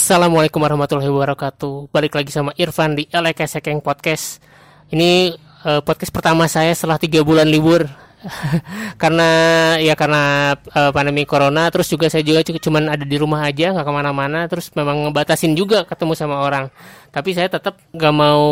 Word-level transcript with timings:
Assalamualaikum 0.00 0.64
warahmatullahi 0.64 1.12
wabarakatuh. 1.12 1.92
Balik 1.92 2.16
lagi 2.16 2.32
sama 2.32 2.56
Irfan 2.56 2.96
di 2.96 3.04
LK 3.12 3.36
Sekeng 3.44 3.84
Podcast. 3.84 4.40
Ini 4.88 5.36
uh, 5.60 5.84
podcast 5.84 6.08
pertama 6.08 6.48
saya 6.48 6.72
setelah 6.72 6.96
tiga 6.96 7.20
bulan 7.20 7.44
libur. 7.44 7.84
karena 9.02 9.28
ya 9.76 9.92
karena 9.92 10.56
uh, 10.56 10.88
pandemi 10.88 11.28
corona 11.28 11.68
terus 11.68 11.92
juga 11.92 12.08
saya 12.08 12.24
juga 12.24 12.40
cuman 12.40 12.96
ada 12.96 13.04
di 13.04 13.16
rumah 13.20 13.44
aja 13.44 13.76
nggak 13.76 13.84
ke 13.84 13.92
mana-mana 13.92 14.44
terus 14.48 14.72
memang 14.76 15.08
ngebatasin 15.08 15.56
juga 15.56 15.88
ketemu 15.88 16.12
sama 16.12 16.36
orang 16.44 16.68
tapi 17.08 17.32
saya 17.32 17.48
tetap 17.48 17.80
nggak 17.96 18.12
mau 18.12 18.44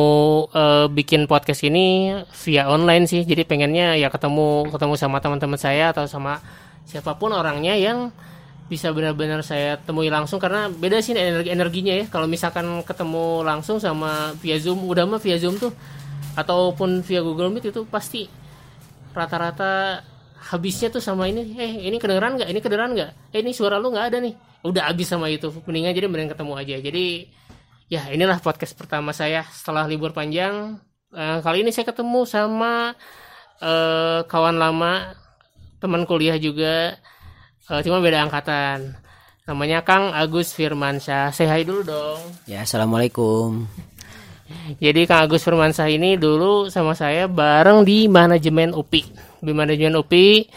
uh, 0.49 0.89
bikin 0.89 1.29
podcast 1.29 1.69
ini 1.69 2.17
via 2.49 2.65
online 2.65 3.05
sih 3.05 3.29
jadi 3.29 3.45
pengennya 3.45 4.01
ya 4.01 4.09
ketemu 4.09 4.73
ketemu 4.73 4.95
sama 4.97 5.21
teman-teman 5.21 5.61
saya 5.61 5.93
atau 5.93 6.09
sama 6.09 6.41
siapa 6.89 7.21
pun 7.21 7.29
orangnya 7.37 7.77
yang 7.77 8.09
bisa 8.69 8.93
benar-benar 8.93 9.41
saya 9.41 9.81
temui 9.81 10.13
langsung 10.13 10.37
karena 10.37 10.69
beda 10.69 11.01
sih 11.01 11.17
energi 11.17 11.49
energinya 11.49 11.95
ya. 11.97 12.05
Kalau 12.13 12.29
misalkan 12.29 12.85
ketemu 12.85 13.41
langsung 13.41 13.81
sama 13.81 14.37
via 14.45 14.61
zoom 14.61 14.85
udah 14.85 15.09
mah 15.09 15.21
via 15.21 15.41
zoom 15.41 15.57
tuh 15.57 15.73
ataupun 16.37 17.01
via 17.01 17.25
Google 17.25 17.49
Meet 17.49 17.73
itu 17.73 17.89
pasti 17.89 18.29
rata-rata 19.17 20.05
habisnya 20.39 20.93
tuh 20.93 21.03
sama 21.03 21.27
ini 21.27 21.57
eh 21.57 21.89
ini 21.89 21.97
kedengeran 21.97 22.37
nggak? 22.39 22.49
Ini 22.53 22.61
kedengeran 22.61 22.91
nggak? 22.95 23.11
Eh 23.33 23.41
ini 23.41 23.57
suara 23.57 23.81
lu 23.81 23.89
nggak 23.89 24.07
ada 24.13 24.19
nih. 24.21 24.37
Udah 24.63 24.93
habis 24.93 25.09
sama 25.09 25.33
itu 25.33 25.49
mendingan 25.65 25.97
jadi 25.97 26.07
mending 26.07 26.31
ketemu 26.37 26.53
aja. 26.55 26.77
Jadi 26.79 27.07
ya 27.89 28.05
inilah 28.13 28.37
podcast 28.45 28.77
pertama 28.77 29.17
saya 29.17 29.49
setelah 29.49 29.89
libur 29.89 30.13
panjang. 30.13 30.77
Uh, 31.09 31.41
kali 31.41 31.65
ini 31.65 31.73
saya 31.73 31.89
ketemu 31.89 32.29
sama 32.29 32.93
uh, 33.65 34.21
kawan 34.29 34.61
lama 34.61 35.17
teman 35.81 36.05
kuliah 36.05 36.37
juga 36.37 37.01
uh, 37.71 37.81
cuma 37.85 38.01
beda 38.01 38.25
angkatan. 38.25 38.97
Namanya 39.49 39.81
Kang 39.81 40.13
Agus 40.13 40.53
Firmansyah. 40.53 41.33
Say 41.33 41.49
hi 41.49 41.65
dulu 41.65 41.85
dong. 41.89 42.21
Ya 42.45 42.65
assalamualaikum. 42.65 43.65
Jadi 44.81 45.09
Kang 45.09 45.25
Agus 45.25 45.45
Firmansyah 45.45 45.89
ini 45.89 46.21
dulu 46.21 46.69
sama 46.69 46.93
saya 46.93 47.29
bareng 47.29 47.85
di 47.85 48.09
manajemen 48.09 48.77
UPI 48.77 49.29
di 49.39 49.53
manajemen 49.55 49.99
UPI 50.03 50.51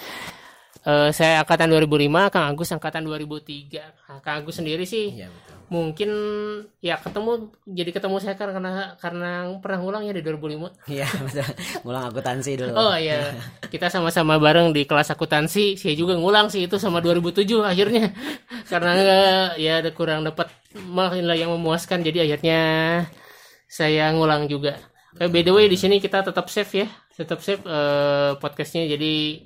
uh, 0.86 1.10
saya 1.14 1.42
angkatan 1.44 1.70
2005 1.72 2.34
Kang 2.34 2.46
Agus 2.52 2.70
angkatan 2.72 3.04
2003 3.06 4.10
nah, 4.10 4.20
Kang 4.22 4.42
Agus 4.42 4.58
sendiri 4.58 4.86
sih 4.86 5.26
ya, 5.26 5.28
betul. 5.30 5.56
mungkin 5.72 6.10
ya 6.84 7.00
ketemu 7.00 7.54
jadi 7.66 7.92
ketemu 7.96 8.16
saya 8.20 8.36
karena 8.36 8.96
karena 9.00 9.32
pernah 9.62 9.80
ngulang 9.80 10.04
ya 10.06 10.14
di 10.14 10.22
2005 10.26 10.92
iya 10.92 11.08
betul. 11.26 11.48
Ngulang 11.86 12.04
akuntansi 12.14 12.52
dulu. 12.58 12.74
Oh 12.78 12.96
iya. 12.96 13.36
Kita 13.68 13.90
sama-sama 13.90 14.38
bareng 14.38 14.72
di 14.72 14.86
kelas 14.86 15.12
akuntansi. 15.14 15.76
Saya 15.76 15.96
juga 15.98 16.16
ngulang 16.16 16.48
sih 16.54 16.66
itu 16.66 16.78
sama 16.78 17.02
2007 17.02 17.62
akhirnya. 17.66 18.14
Karena 18.72 18.94
ya 19.58 19.82
ada 19.82 19.90
kurang 19.92 20.24
dapat 20.24 20.52
malah 20.88 21.36
yang 21.36 21.52
memuaskan. 21.56 22.06
Jadi 22.06 22.24
akhirnya 22.30 22.60
saya 23.66 24.14
ngulang 24.14 24.48
juga. 24.48 24.78
Eh, 25.20 25.28
by 25.28 25.44
the 25.44 25.52
way 25.52 25.66
di 25.68 25.76
sini 25.76 26.00
kita 26.00 26.24
tetap 26.24 26.48
safe 26.48 26.86
ya. 26.86 26.88
Tetap 27.18 27.40
safe 27.44 27.64
uh, 27.68 28.38
podcastnya. 28.40 28.88
Jadi 28.88 29.44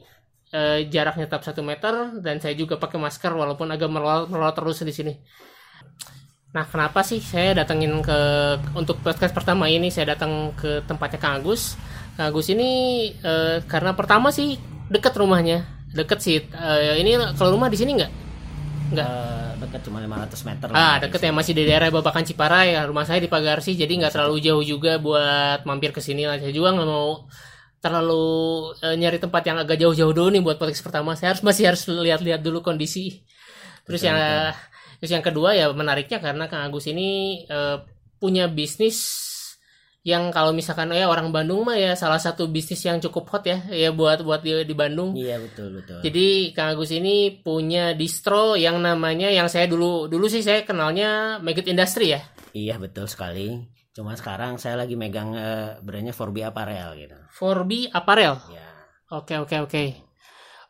uh, 0.55 0.79
jaraknya 0.87 1.27
tetap 1.27 1.43
satu 1.43 1.59
meter 1.59 2.23
dan 2.23 2.39
saya 2.39 2.55
juga 2.55 2.79
pakai 2.79 2.95
masker 2.95 3.35
walaupun 3.35 3.67
agak 3.75 3.91
melolot, 3.91 4.31
melolot 4.31 4.55
terus 4.55 4.79
di 4.87 4.95
sini 4.95 5.13
Nah, 6.55 6.63
kenapa 6.63 7.03
sih 7.03 7.19
saya 7.19 7.51
datengin 7.51 7.99
ke 7.99 8.19
untuk 8.79 9.03
podcast 9.03 9.35
pertama 9.35 9.67
ini 9.67 9.91
saya 9.91 10.15
datang 10.15 10.55
ke 10.55 10.87
tempatnya 10.87 11.19
Kang 11.19 11.43
Agus. 11.43 11.75
Kang 12.15 12.31
Agus 12.31 12.47
ini 12.47 12.71
e, 13.11 13.59
karena 13.67 13.91
pertama 13.91 14.31
sih 14.31 14.55
deket 14.87 15.19
rumahnya, 15.19 15.67
deket 15.91 16.23
sih. 16.23 16.39
E, 16.39 16.71
ini 17.03 17.19
kalau 17.35 17.59
rumah 17.59 17.67
di 17.67 17.75
sini 17.75 17.99
nggak? 17.99 18.11
Nggak. 18.95 19.09
Uh, 19.11 19.51
deket 19.67 19.81
cuma 19.83 19.99
500 19.99 20.47
meter. 20.47 20.67
Ah, 20.71 20.95
deket 21.03 21.19
ya 21.27 21.31
masih 21.35 21.51
di 21.51 21.63
daerah 21.67 21.91
Babakan 21.91 22.23
Ciparai. 22.23 22.71
Rumah 22.87 23.03
saya 23.03 23.19
di 23.19 23.27
Pagarsi, 23.27 23.75
jadi 23.75 23.91
nggak 23.91 24.15
terlalu 24.15 24.39
jauh 24.39 24.63
juga 24.63 24.95
buat 24.95 25.67
mampir 25.67 25.91
ke 25.91 25.99
sini 25.99 26.23
lah. 26.23 26.39
Saya 26.39 26.55
juga 26.55 26.71
nggak 26.71 26.87
mau 26.87 27.27
terlalu 27.85 28.25
e, 28.81 28.87
nyari 28.97 29.21
tempat 29.21 29.45
yang 29.45 29.61
agak 29.61 29.77
jauh-jauh 29.77 30.09
dulu 30.09 30.33
nih 30.33 30.41
buat 30.41 30.57
podcast 30.57 30.81
pertama. 30.81 31.13
Saya 31.13 31.37
harus 31.37 31.45
masih 31.45 31.69
harus 31.69 31.85
lihat-lihat 31.85 32.41
dulu 32.41 32.65
kondisi. 32.65 33.21
Terus 33.85 34.01
betul, 34.01 34.09
yang 34.09 34.17
betul 34.17 34.73
Terus 34.99 35.11
yang 35.11 35.25
kedua 35.25 35.53
ya 35.55 35.69
menariknya 35.69 36.17
karena 36.17 36.47
Kang 36.47 36.71
Agus 36.71 36.87
ini 36.87 37.43
uh, 37.51 37.83
punya 38.17 38.47
bisnis 38.47 39.21
yang 40.05 40.29
kalau 40.29 40.53
misalkan 40.53 40.93
ya 40.93 41.09
orang 41.09 41.33
Bandung 41.33 41.65
mah 41.65 41.77
ya 41.77 41.97
salah 41.97 42.21
satu 42.21 42.45
bisnis 42.45 42.81
yang 42.85 43.01
cukup 43.01 43.25
hot 43.29 43.43
ya 43.49 43.57
ya 43.73 43.89
buat 43.89 44.21
buat 44.21 44.45
di, 44.45 44.65
di 44.65 44.75
Bandung. 44.77 45.17
Iya 45.17 45.41
betul 45.41 45.81
betul. 45.81 45.99
Jadi 46.05 46.53
Kang 46.53 46.77
Agus 46.77 46.93
ini 46.93 47.33
punya 47.41 47.97
distro 47.97 48.53
yang 48.53 48.77
namanya 48.81 49.33
yang 49.33 49.49
saya 49.49 49.65
dulu 49.65 50.05
dulu 50.05 50.29
sih 50.29 50.45
saya 50.45 50.61
kenalnya 50.61 51.41
Maggot 51.41 51.65
Industry 51.65 52.17
ya. 52.17 52.21
Iya 52.53 52.77
betul 52.77 53.09
sekali. 53.09 53.74
Cuma 53.95 54.11
sekarang 54.19 54.59
saya 54.59 54.75
lagi 54.75 54.99
megang 54.99 55.31
uh, 55.31 55.79
brandnya 55.79 56.11
4B 56.11 56.43
Apparel 56.51 56.99
gitu. 56.99 57.15
4B 57.39 57.95
Apparel. 57.95 58.35
Ya. 58.51 58.67
Oke 59.15 59.39
oke 59.39 59.55
oke. 59.63 59.83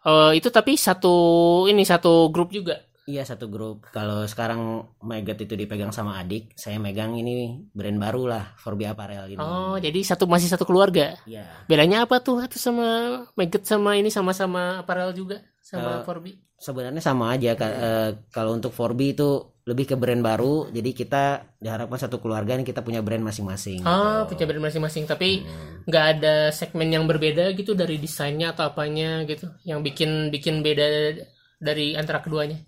Uh, 0.06 0.38
itu 0.38 0.54
tapi 0.54 0.78
satu 0.78 1.66
ini 1.66 1.82
satu 1.82 2.30
grup 2.30 2.54
juga. 2.54 2.86
Iya 3.10 3.26
satu 3.26 3.50
grup. 3.50 3.90
Kalau 3.90 4.26
sekarang 4.30 4.86
Megat 5.02 5.42
itu 5.42 5.58
dipegang 5.58 5.94
sama 5.94 6.22
adik, 6.22 6.54
saya 6.58 6.78
megang 6.82 7.14
ini 7.18 7.66
brand 7.74 7.98
baru 8.02 8.30
lah, 8.30 8.46
Forbi 8.58 8.86
Apparel 8.86 9.30
gitu. 9.30 9.42
Oh, 9.42 9.78
jadi 9.78 9.98
satu 10.02 10.26
masih 10.26 10.50
satu 10.50 10.66
keluarga. 10.66 11.18
Iya. 11.26 11.66
Bedanya 11.66 12.06
apa 12.06 12.22
tuh 12.22 12.46
itu 12.46 12.58
sama 12.62 13.22
Megat 13.38 13.66
sama 13.66 13.98
ini 13.98 14.10
sama-sama 14.14 14.82
apparel 14.82 15.14
juga 15.18 15.42
sama 15.66 15.90
uh, 15.90 16.02
Forbi? 16.06 16.38
Sebenarnya 16.62 17.02
sama 17.02 17.34
aja. 17.34 17.58
Uh, 17.58 18.22
kalau 18.30 18.54
untuk 18.54 18.70
Forbi 18.70 19.18
itu 19.18 19.58
lebih 19.66 19.90
ke 19.90 19.96
brand 19.98 20.22
baru, 20.22 20.70
jadi 20.70 20.94
kita 20.94 21.24
diharapkan 21.58 21.98
satu 21.98 22.22
keluarga 22.22 22.54
ini 22.54 22.62
kita 22.62 22.86
punya 22.86 23.02
brand 23.02 23.26
masing-masing. 23.26 23.82
Ah, 23.82 24.30
gitu. 24.30 24.38
punya 24.38 24.46
brand 24.46 24.66
masing-masing, 24.70 25.10
tapi 25.10 25.42
hmm. 25.42 25.90
nggak 25.90 26.06
hmm. 26.06 26.14
ada 26.22 26.36
segmen 26.54 26.94
yang 26.94 27.10
berbeda 27.10 27.50
gitu 27.58 27.74
dari 27.74 27.98
desainnya 27.98 28.54
atau 28.54 28.70
apanya 28.70 29.26
gitu, 29.26 29.50
yang 29.66 29.82
bikin 29.82 30.30
bikin 30.30 30.62
beda 30.62 31.18
dari 31.58 31.98
antara 31.98 32.22
keduanya. 32.22 32.62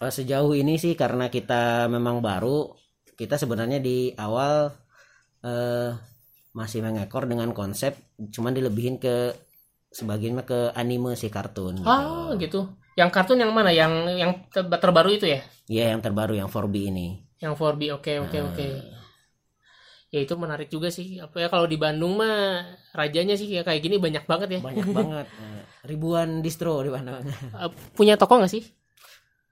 Eh, 0.00 0.12
sejauh 0.14 0.54
ini 0.54 0.78
sih 0.78 0.94
karena 0.94 1.26
kita 1.26 1.90
memang 1.90 2.22
baru 2.22 2.72
kita 3.18 3.36
sebenarnya 3.36 3.84
di 3.84 4.14
awal 4.16 4.72
uh, 5.44 5.90
masih 6.56 6.80
mengekor 6.80 7.28
dengan 7.28 7.52
konsep 7.52 8.16
cuman 8.16 8.56
dilebihin 8.56 8.96
ke 8.96 9.36
sebagian 9.90 10.38
ke 10.46 10.70
anime 10.72 11.18
sih 11.18 11.30
kartun 11.30 11.82
gitu. 11.82 11.86
oh 11.86 12.30
gitu 12.38 12.60
yang 12.94 13.10
kartun 13.10 13.42
yang 13.42 13.50
mana 13.50 13.74
yang 13.74 14.06
yang 14.14 14.32
terbaru 14.54 15.10
itu 15.14 15.26
ya 15.26 15.40
iya 15.66 15.84
yang 15.94 16.00
terbaru 16.02 16.38
yang 16.38 16.46
4B 16.46 16.74
ini 16.94 17.26
yang 17.42 17.58
4B 17.58 17.98
oke 17.98 18.06
okay, 18.06 18.16
oke 18.22 18.30
okay, 18.30 18.40
uh, 18.40 18.46
oke 18.50 18.54
okay. 18.54 18.70
ya 20.14 20.18
itu 20.22 20.34
menarik 20.38 20.70
juga 20.70 20.94
sih 20.94 21.18
apa 21.18 21.42
ya 21.42 21.48
kalau 21.50 21.66
di 21.66 21.74
Bandung 21.74 22.18
mah 22.18 22.62
rajanya 22.94 23.34
sih 23.34 23.50
ya 23.50 23.66
kayak 23.66 23.82
gini 23.82 23.98
banyak 23.98 24.24
banget 24.26 24.58
ya 24.58 24.60
banyak 24.62 24.88
banget 24.98 25.26
ribuan 25.86 26.42
distro 26.42 26.82
di 26.86 26.90
Bandung 26.90 27.18
uh, 27.54 27.70
punya 27.94 28.14
toko 28.14 28.38
nggak 28.38 28.52
sih 28.52 28.64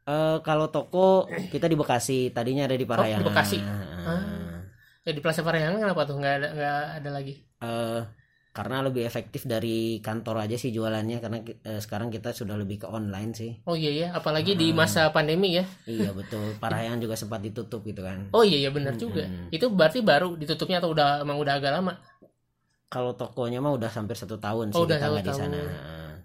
Uh, 0.09 0.41
kalau 0.41 0.73
toko 0.73 1.29
kita 1.53 1.69
di 1.69 1.77
Bekasi, 1.77 2.33
tadinya 2.33 2.65
ada 2.65 2.73
di 2.81 2.89
Parahyangan. 2.89 3.21
Oh, 3.21 3.21
di 3.21 3.29
Bekasi. 3.29 3.59
Ah. 3.61 4.65
Ya 5.05 5.13
di 5.13 5.21
Plaza 5.21 5.45
Parahyangan 5.45 5.85
kenapa 5.85 6.09
tuh 6.09 6.17
nggak 6.17 6.35
ada 6.41 6.49
nggak 6.57 6.81
ada 6.97 7.11
lagi? 7.13 7.35
Uh, 7.61 8.09
karena 8.59 8.83
lebih 8.83 9.07
efektif 9.07 9.47
dari 9.47 10.03
kantor 10.03 10.43
aja 10.43 10.59
sih 10.59 10.75
jualannya 10.75 11.23
karena 11.23 11.39
uh, 11.47 11.79
sekarang 11.79 12.11
kita 12.11 12.35
sudah 12.35 12.59
lebih 12.59 12.83
ke 12.83 12.91
online 12.91 13.31
sih. 13.31 13.55
Oh 13.71 13.79
iya 13.79 13.95
ya, 13.95 14.07
apalagi 14.19 14.53
uh, 14.55 14.59
di 14.59 14.75
masa 14.75 15.15
pandemi 15.15 15.63
ya. 15.63 15.65
Iya 15.87 16.11
betul. 16.19 16.59
Parahyangan 16.59 16.99
juga 16.99 17.15
sempat 17.15 17.39
ditutup 17.39 17.87
gitu 17.87 18.03
kan. 18.03 18.27
Oh 18.35 18.43
iya 18.43 18.59
ya 18.67 18.75
benar 18.75 18.99
hmm, 18.99 19.03
juga. 19.07 19.31
Itu 19.55 19.71
berarti 19.71 20.03
baru 20.03 20.35
ditutupnya 20.35 20.83
atau 20.83 20.91
udah 20.91 21.23
emang 21.23 21.39
udah 21.39 21.55
agak 21.55 21.71
lama? 21.71 22.03
Kalau 22.91 23.15
tokonya 23.15 23.63
mah 23.63 23.79
udah 23.79 23.95
hampir 23.95 24.19
satu 24.19 24.43
tahun 24.43 24.75
sih 24.75 24.83
oh, 24.83 24.91
kita 24.91 25.07
nggak 25.07 25.23
di 25.23 25.35
sana 25.39 25.59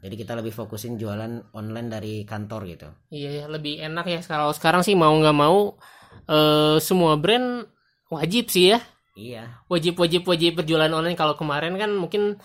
jadi 0.03 0.19
kita 0.19 0.35
lebih 0.35 0.51
fokusin 0.51 0.99
jualan 0.99 1.55
online 1.55 1.87
dari 1.87 2.27
kantor 2.27 2.67
gitu 2.67 2.87
iya 3.07 3.43
ya 3.43 3.45
lebih 3.47 3.79
enak 3.79 4.05
ya 4.11 4.19
kalau 4.27 4.51
sekarang 4.51 4.83
sih 4.83 4.99
mau 4.99 5.15
nggak 5.15 5.31
mau 5.31 5.79
uh, 6.27 6.75
semua 6.83 7.15
brand 7.15 7.63
wajib 8.11 8.51
sih 8.51 8.75
ya 8.75 8.83
iya 9.13 9.61
wajib 9.69 9.97
wajib 9.97 10.25
wajib 10.25 10.57
berjualan 10.59 10.89
online 10.89 11.17
kalau 11.17 11.37
kemarin 11.37 11.77
kan 11.77 11.91
mungkin 11.93 12.37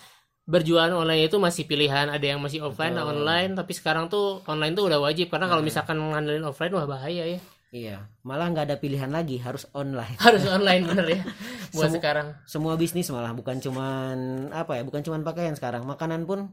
berjualan 0.49 0.89
online 0.89 1.29
itu 1.29 1.37
masih 1.37 1.69
pilihan 1.69 2.09
ada 2.09 2.25
yang 2.25 2.41
masih 2.41 2.65
offline 2.65 2.97
Betul. 2.97 3.09
online 3.13 3.51
tapi 3.53 3.71
sekarang 3.77 4.09
tuh 4.09 4.41
online 4.49 4.73
tuh 4.73 4.89
udah 4.89 4.97
wajib 4.97 5.29
karena 5.29 5.45
kalau 5.45 5.61
nah. 5.61 5.67
misalkan 5.69 5.97
ngandelin 6.01 6.45
offline 6.45 6.73
wah 6.73 6.89
bahaya 6.89 7.25
ya 7.25 7.39
Iya, 7.69 8.01
malah 8.25 8.49
nggak 8.49 8.65
ada 8.65 8.77
pilihan 8.81 9.13
lagi, 9.13 9.37
harus 9.37 9.69
online. 9.77 10.17
Harus 10.25 10.41
online 10.49 10.89
bener 10.89 11.05
ya. 11.05 11.21
Buat 11.77 11.93
Semu 11.93 11.95
sekarang. 12.01 12.27
Semua 12.49 12.73
bisnis 12.73 13.13
malah 13.13 13.29
bukan 13.37 13.61
cuman 13.61 14.49
apa 14.49 14.81
ya, 14.81 14.81
bukan 14.81 15.05
cuman 15.05 15.21
pakaian 15.21 15.53
sekarang, 15.53 15.85
makanan 15.85 16.25
pun 16.25 16.49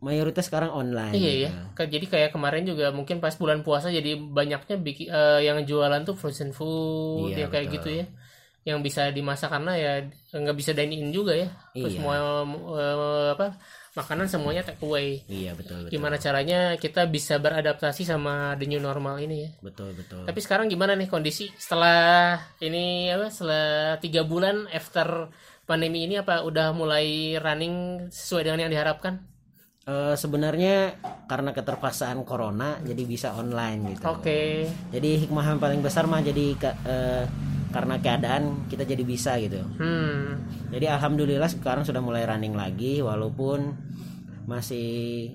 mayoritas 0.00 0.48
sekarang 0.48 0.72
online. 0.72 1.12
Iya 1.12 1.32
ya. 1.46 1.50
Jadi 1.84 2.08
kayak 2.08 2.32
kemarin 2.32 2.64
juga 2.64 2.90
mungkin 2.96 3.20
pas 3.20 3.36
bulan 3.36 3.60
puasa 3.60 3.92
jadi 3.92 4.16
banyaknya 4.16 4.80
bikin 4.80 5.06
uh, 5.12 5.38
yang 5.44 5.60
jualan 5.68 6.00
tuh 6.02 6.16
frozen 6.16 6.56
food 6.56 7.36
iya, 7.36 7.44
ya 7.44 7.52
kayak 7.52 7.68
betul. 7.68 7.76
gitu 7.76 7.88
ya. 7.92 8.04
Yang 8.62 8.80
bisa 8.80 9.08
dimasak 9.08 9.48
karena 9.48 9.72
ya 9.74 9.92
nggak 10.30 10.56
bisa 10.56 10.70
dine 10.72 10.92
in 10.92 11.10
juga 11.10 11.32
ya. 11.32 11.48
Terus 11.72 11.94
Iya. 11.94 11.98
semua 11.98 12.14
eh, 12.74 13.28
apa 13.32 13.46
makanan 13.96 14.26
semuanya 14.28 14.62
take 14.62 14.78
away. 14.80 15.24
Iya 15.26 15.54
betul 15.54 15.82
betul. 15.82 15.92
Gimana 15.92 16.16
caranya 16.16 16.76
kita 16.76 17.06
bisa 17.06 17.36
beradaptasi 17.36 18.04
sama 18.04 18.54
the 18.54 18.66
new 18.66 18.78
normal 18.78 19.18
ini 19.18 19.48
ya. 19.48 19.50
Betul 19.58 19.96
betul. 19.96 20.22
Tapi 20.22 20.38
sekarang 20.38 20.68
gimana 20.68 20.94
nih 20.94 21.08
kondisi 21.08 21.50
setelah 21.56 22.36
ini 22.58 23.10
apa 23.10 23.26
setelah 23.28 23.96
tiga 23.98 24.22
bulan 24.22 24.68
after 24.68 25.32
pandemi 25.64 26.04
ini 26.04 26.16
apa 26.16 26.40
udah 26.42 26.70
mulai 26.72 27.36
running 27.36 28.06
sesuai 28.08 28.46
dengan 28.46 28.68
yang 28.68 28.72
diharapkan? 28.72 29.18
Eh, 29.88 30.14
sebenarnya 30.14 31.00
karena 31.24 31.56
keterpaksaan 31.56 32.20
corona 32.22 32.76
jadi 32.84 33.02
bisa 33.02 33.32
online 33.32 33.96
gitu. 33.96 34.04
Oke. 34.04 34.68
Jadi 34.92 35.24
hikmah 35.24 35.44
yang 35.48 35.58
paling 35.58 35.80
besar 35.80 36.04
mah 36.04 36.20
jadi 36.20 36.52
ke- 36.54 36.78
eh, 36.84 37.24
karena 37.68 38.00
keadaan 38.00 38.64
kita 38.68 38.88
jadi 38.88 39.04
bisa 39.04 39.36
gitu. 39.36 39.60
Hmm. 39.76 40.40
Jadi 40.72 40.86
alhamdulillah 40.88 41.48
sekarang 41.52 41.84
sudah 41.84 42.00
mulai 42.00 42.24
running 42.24 42.56
lagi 42.56 43.04
walaupun 43.04 43.76
masih 44.48 45.32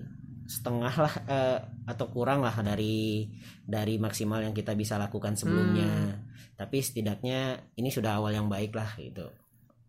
setengah 0.50 0.94
lah 0.94 1.14
eh, 1.30 1.60
atau 1.88 2.06
kurang 2.10 2.42
lah 2.42 2.54
dari 2.66 3.30
dari 3.64 3.96
maksimal 4.02 4.42
yang 4.42 4.54
kita 4.54 4.74
bisa 4.74 4.98
lakukan 4.98 5.38
sebelumnya. 5.38 6.20
Tapi 6.58 6.78
setidaknya 6.82 7.74
ini 7.78 7.90
sudah 7.90 8.18
awal 8.18 8.34
yang 8.34 8.50
baik 8.50 8.74
lah 8.74 8.90
gitu. 8.98 9.30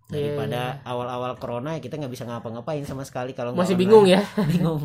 Daripada 0.05 0.85
awal-awal 0.85 1.41
corona 1.41 1.77
ya 1.77 1.81
kita 1.81 1.97
nggak 1.97 2.13
bisa 2.13 2.29
ngapa-ngapain 2.29 2.85
sama 2.85 3.09
sekali 3.09 3.33
kalau 3.33 3.57
masih 3.57 3.73
online. 3.73 3.81
bingung 3.81 4.05
ya. 4.05 4.21
Bingung 4.53 4.83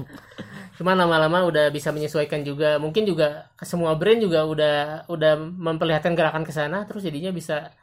cuman 0.79 0.95
lama-lama 0.95 1.43
udah 1.43 1.67
bisa 1.75 1.91
menyesuaikan 1.91 2.39
juga. 2.47 2.79
Mungkin 2.79 3.03
juga 3.03 3.51
semua 3.59 3.91
brand 3.99 4.23
juga 4.23 4.47
udah 4.47 4.77
udah 5.11 5.35
memperlihatkan 5.35 6.15
gerakan 6.15 6.47
ke 6.47 6.55
sana 6.55 6.87
terus 6.87 7.03
jadinya 7.03 7.35
bisa 7.35 7.75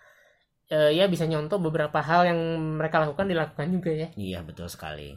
eh, 0.72 0.96
ya 0.96 1.04
bisa 1.04 1.28
nyontoh 1.28 1.60
beberapa 1.60 2.00
hal 2.00 2.32
yang 2.32 2.40
mereka 2.80 3.04
lakukan 3.04 3.28
dilakukan 3.28 3.68
juga 3.68 3.92
ya. 3.92 4.08
Iya 4.16 4.40
betul 4.40 4.72
sekali. 4.72 5.12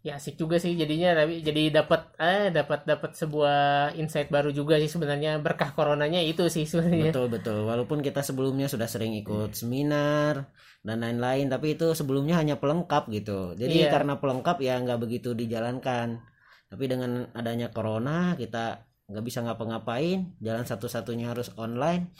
Ya 0.00 0.16
asik 0.16 0.40
juga 0.40 0.56
sih 0.56 0.72
jadinya 0.80 1.12
tapi 1.12 1.44
jadi 1.44 1.84
dapat 1.84 2.16
eh 2.16 2.48
dapat 2.48 2.88
dapat 2.88 3.12
sebuah 3.12 3.92
insight 4.00 4.32
baru 4.32 4.48
juga 4.48 4.80
sih 4.80 4.88
sebenarnya. 4.88 5.36
Berkah 5.36 5.76
coronanya 5.76 6.24
itu 6.24 6.48
sih 6.48 6.64
sebenarnya. 6.64 7.12
Betul 7.12 7.28
betul. 7.28 7.68
Walaupun 7.68 8.00
kita 8.00 8.24
sebelumnya 8.24 8.72
sudah 8.72 8.88
sering 8.88 9.12
ikut 9.20 9.52
seminar 9.52 10.48
dan 10.80 11.04
lain-lain 11.04 11.52
tapi 11.52 11.76
itu 11.76 11.92
sebelumnya 11.92 12.40
hanya 12.40 12.56
pelengkap 12.56 13.12
gitu. 13.12 13.52
Jadi 13.52 13.84
Iya. 13.84 13.92
karena 13.92 14.16
pelengkap 14.16 14.64
ya 14.64 14.80
nggak 14.80 14.96
begitu 15.04 15.36
dijalankan 15.36 16.24
tapi 16.70 16.86
dengan 16.86 17.26
adanya 17.34 17.68
corona 17.74 18.38
kita 18.38 18.86
nggak 19.10 19.24
bisa 19.26 19.42
ngapa-ngapain 19.42 20.38
jalan 20.38 20.62
satu-satunya 20.62 21.34
harus 21.34 21.50
online 21.58 22.14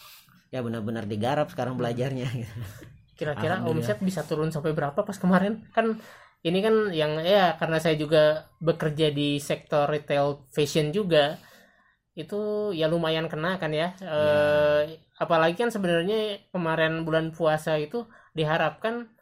ya 0.51 0.59
benar-benar 0.61 1.07
digarap 1.07 1.47
sekarang 1.55 1.79
belajarnya. 1.79 2.27
Kira-kira 3.19 3.63
omset 3.63 4.03
bisa 4.03 4.27
turun 4.27 4.51
sampai 4.51 4.75
berapa 4.75 5.07
pas 5.07 5.15
kemarin? 5.15 5.63
Kan 5.71 6.03
ini 6.43 6.59
kan 6.65 6.91
yang 6.91 7.23
ya 7.23 7.55
karena 7.61 7.79
saya 7.79 7.95
juga 7.95 8.51
bekerja 8.59 9.15
di 9.15 9.39
sektor 9.39 9.87
retail 9.87 10.51
fashion 10.51 10.91
juga 10.91 11.39
itu 12.19 12.73
ya 12.75 12.91
lumayan 12.91 13.31
kena 13.31 13.61
kan 13.63 13.71
ya. 13.71 13.95
Eh, 14.03 14.99
apalagi 15.21 15.55
kan 15.63 15.71
sebenarnya 15.71 16.51
kemarin 16.51 17.07
bulan 17.07 17.31
puasa 17.31 17.79
itu 17.79 18.09
diharapkan 18.35 19.13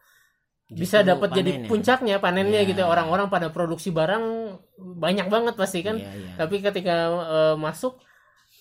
bisa 0.68 1.00
Justru 1.00 1.08
dapat 1.08 1.28
jadi 1.32 1.50
ya. 1.54 1.64
puncaknya 1.64 2.16
panennya 2.18 2.60
Iya. 2.60 2.68
gitu 2.68 2.82
orang-orang 2.84 3.26
pada 3.26 3.48
produksi 3.48 3.88
barang 3.88 4.52
banyak 4.76 5.26
banget 5.26 5.54
pasti 5.54 5.80
kan 5.80 5.96
Iya, 5.96 6.12
iya. 6.12 6.30
tapi 6.36 6.60
ketika 6.60 6.94
eh, 7.08 7.56
masuk 7.56 7.96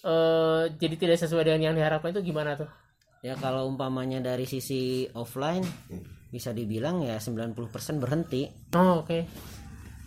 eh, 0.02 0.72
jadi 0.74 0.96
tidak 0.96 1.18
sesuai 1.20 1.44
dengan 1.46 1.62
yang 1.62 1.76
diharapkan 1.76 2.12
itu 2.12 2.24
gimana 2.26 2.56
tuh 2.56 2.72
ya 3.20 3.36
kalau 3.36 3.68
umpamanya 3.68 4.24
dari 4.24 4.46
sisi 4.46 5.04
offline 5.12 5.68
bisa 6.28 6.52
dibilang 6.52 7.02
ya 7.02 7.20
90% 7.20 7.56
berhenti 7.98 8.48
oh 8.72 9.04
oke 9.04 9.20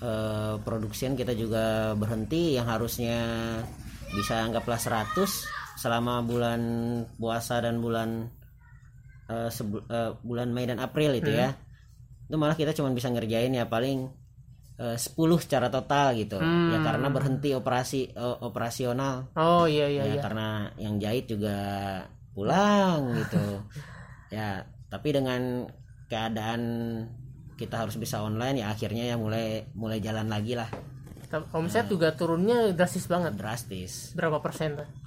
eh, 0.00 0.54
produksian 0.58 1.12
kita 1.12 1.32
juga 1.32 1.92
berhenti 1.92 2.56
yang 2.56 2.64
harusnya 2.64 3.20
bisa 4.10 4.40
anggaplah 4.40 4.80
100 4.80 5.20
selama 5.76 6.20
bulan 6.20 6.60
puasa 7.14 7.60
dan 7.60 7.76
bulan 7.78 8.24
sebu- 9.48 9.84
eh, 9.84 10.12
bulan 10.18 10.48
Mei 10.48 10.64
dan 10.64 10.78
April 10.78 11.14
itu 11.14 11.30
ya 11.30 11.52
itu 12.30 12.38
malah 12.38 12.54
kita 12.54 12.70
cuma 12.70 12.94
bisa 12.94 13.10
ngerjain 13.10 13.50
ya 13.50 13.66
paling 13.66 14.06
eh, 14.78 14.94
10 14.94 15.18
secara 15.42 15.66
total 15.66 16.14
gitu. 16.14 16.38
Ya 16.38 16.78
karena 16.78 17.10
berhenti 17.10 17.50
operasi 17.58 18.14
eh, 18.14 18.36
operasional. 18.46 19.34
Oh 19.34 19.66
iya 19.66 19.90
iya 19.90 20.06
ya 20.06 20.14
iya. 20.14 20.22
karena 20.22 20.70
yang 20.78 21.02
jahit 21.02 21.26
juga 21.26 21.58
pulang 22.30 23.10
gitu. 23.26 23.66
Ya 24.30 24.62
tapi 24.86 25.10
dengan 25.10 25.66
keadaan 26.06 26.62
kita 27.58 27.82
harus 27.82 27.98
bisa 27.98 28.22
online 28.22 28.62
ya 28.62 28.70
akhirnya 28.70 29.10
ya 29.10 29.18
mulai 29.18 29.66
mulai 29.74 29.98
jalan 29.98 30.30
lagi 30.30 30.54
lah. 30.54 30.70
Omset 31.50 31.90
juga 31.90 32.14
turunnya 32.14 32.70
drastis 32.70 33.10
banget. 33.10 33.34
Drastis. 33.34 34.14
Berapa 34.14 34.38
persen 34.38 34.78
tuh 34.78 34.99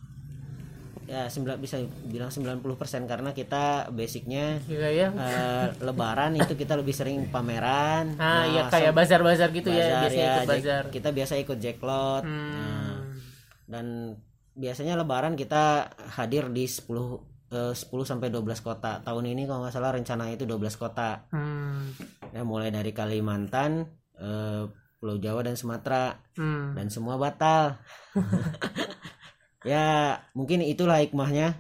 ya 1.04 1.28
sembilan 1.28 1.60
bisa 1.60 1.78
bilang 2.08 2.32
90% 2.32 2.64
karena 3.06 3.30
kita 3.32 3.92
basicnya 3.92 4.58
juga 4.64 4.88
ya 4.88 5.08
eh, 5.12 5.68
lebaran 5.84 6.36
itu 6.36 6.56
kita 6.56 6.80
lebih 6.80 6.96
sering 6.96 7.28
pameran. 7.28 8.16
Ah 8.18 8.44
Nah, 8.44 8.44
iya 8.48 8.62
kayak 8.68 8.96
bazar-bazar 8.96 9.50
gitu 9.52 9.68
ya 9.68 9.84
bazar 9.84 10.02
biasanya 10.08 10.24
ya, 10.24 10.34
ikut 10.34 10.50
bazar. 10.50 10.84
kita 10.90 11.10
biasa 11.12 11.34
ikut 11.38 11.58
jacklot 11.60 12.24
Hmm. 12.24 12.52
Nah, 12.54 12.96
dan 13.68 13.86
biasanya 14.54 14.94
lebaran 14.96 15.34
kita 15.34 15.90
hadir 16.14 16.48
di 16.50 16.66
10 16.66 16.86
eh, 17.52 17.74
10 17.74 17.84
sampai 18.06 18.28
12 18.30 18.62
kota. 18.62 19.02
Tahun 19.02 19.26
ini 19.26 19.44
kalau 19.46 19.66
nggak 19.66 19.74
salah 19.74 19.94
rencana 19.94 20.30
itu 20.30 20.44
12 20.46 20.76
kota. 20.76 21.26
Hmm. 21.30 21.92
ya 22.32 22.42
mulai 22.42 22.72
dari 22.72 22.90
Kalimantan 22.92 23.86
eh, 24.18 24.64
Pulau 24.98 25.20
Jawa 25.20 25.44
dan 25.44 25.60
Sumatera. 25.60 26.16
Hmm. 26.34 26.74
dan 26.74 26.90
semua 26.90 27.14
batal 27.22 27.78
ya 29.64 29.86
mungkin 30.32 30.60
itulah 30.62 31.00
hikmahnya 31.00 31.56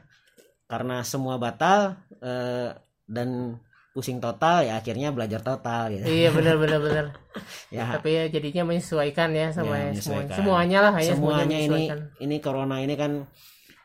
karena 0.67 1.03
semua 1.03 1.35
batal 1.37 1.95
eh, 2.19 2.71
dan 3.05 3.59
pusing 3.93 4.17
total 4.17 4.65
ya 4.65 4.81
akhirnya 4.81 5.13
belajar 5.13 5.39
total 5.39 5.93
gitu 5.93 6.03
iya 6.03 6.29
benar 6.29 6.57
benar 6.57 6.79
benar 6.81 7.05
ya 7.75 7.93
tapi 7.93 8.09
ya 8.11 8.23
jadinya 8.27 8.63
menyesuaikan 8.67 9.29
ya 9.31 9.53
sama 9.53 9.77
Ya, 9.77 9.93
ya, 9.93 9.93
semuanya 9.93 9.93
menyesuaikan. 9.93 10.35
semuanya 10.35 10.79
lah 10.81 10.93
ya 10.97 11.13
semuanya 11.13 11.45
ini 11.45 11.67
menyesuaikan. 11.69 11.99
ini 12.19 12.35
corona 12.41 12.75
ini 12.81 12.95
kan 12.97 13.11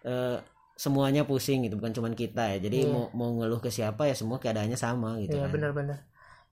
eh, 0.02 0.36
semuanya 0.78 1.22
pusing 1.22 1.66
gitu 1.66 1.76
bukan 1.76 1.92
cuman 1.92 2.14
kita 2.14 2.54
ya 2.54 2.58
jadi 2.62 2.86
Iya. 2.86 2.90
mau 2.90 3.04
mau 3.12 3.30
ngeluh 3.36 3.58
ke 3.58 3.68
siapa 3.68 4.06
ya 4.06 4.14
semua 4.14 4.38
keadaannya 4.38 4.78
sama 4.78 5.18
gitu 5.20 5.36
Iya 5.36 5.44
kan 5.44 5.50
benar-benar. 5.52 5.98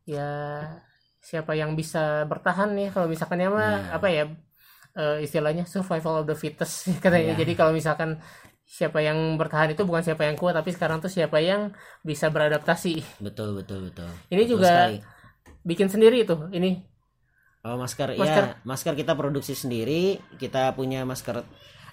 Ya 0.04 0.28
siapa 1.18 1.54
yang 1.54 1.74
bisa 1.74 2.22
bertahan 2.26 2.74
nih 2.74 2.90
kalau 2.90 3.06
misalkan 3.06 3.38
ya 3.38 3.48
mah 3.48 3.72
Iya. 3.88 3.96
apa 3.96 4.06
ya 4.10 4.24
eh, 4.96 5.18
istilahnya 5.20 5.64
survival 5.64 6.20
of 6.20 6.26
the 6.26 6.34
fittest 6.34 6.88
katanya. 7.04 7.32
Iya. 7.32 7.44
Jadi 7.44 7.52
kalau 7.52 7.70
misalkan 7.70 8.18
siapa 8.66 8.98
yang 8.98 9.14
bertahan 9.36 9.70
itu 9.70 9.86
bukan 9.86 10.02
siapa 10.02 10.26
yang 10.26 10.34
kuat 10.34 10.50
tapi 10.52 10.74
sekarang 10.74 10.98
tuh 10.98 11.06
siapa 11.06 11.38
yang 11.38 11.70
bisa 12.02 12.26
beradaptasi. 12.28 12.98
betul 13.20 13.54
betul 13.54 13.86
betul 13.86 14.10
Ini 14.26 14.42
Betul 14.42 14.52
juga 14.52 14.70
sekali. 14.90 14.98
bikin 15.62 15.86
sendiri 15.86 16.16
itu. 16.20 16.34
Ini 16.50 16.70
oh 17.62 17.76
masker, 17.76 18.14
Masker. 18.14 18.44
ya 18.46 18.58
masker 18.62 18.94
kita 18.94 19.12
produksi 19.12 19.52
sendiri 19.52 20.18
kita 20.34 20.70
punya 20.72 21.02
masker 21.02 21.42